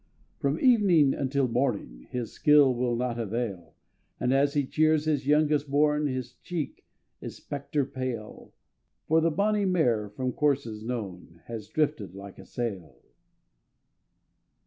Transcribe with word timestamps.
From 0.39 0.59
evening 0.59 1.13
until 1.13 1.47
morning 1.47 2.07
His 2.09 2.31
skill 2.31 2.73
will 2.73 2.95
not 2.95 3.19
avail, 3.19 3.75
And 4.19 4.33
as 4.33 4.55
he 4.55 4.65
cheers 4.65 5.05
his 5.05 5.27
youngest 5.27 5.69
born, 5.69 6.07
His 6.07 6.33
cheek 6.33 6.87
is 7.21 7.35
spectre 7.35 7.85
pale; 7.85 8.51
For 9.07 9.21
the 9.21 9.29
bonnie 9.29 9.63
mare 9.65 10.09
from 10.09 10.31
courses 10.31 10.81
known 10.83 11.41
Has 11.45 11.67
drifted 11.69 12.15
like 12.15 12.39
a 12.39 12.45
sail! 12.47 12.97